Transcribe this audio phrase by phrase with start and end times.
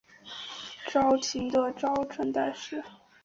[0.87, 2.83] 朝廷下诏赠太师。